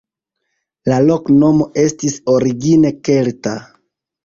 [0.91, 3.57] La loknomo estis origine kelta.